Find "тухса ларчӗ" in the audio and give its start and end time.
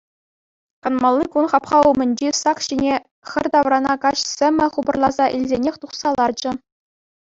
5.85-6.51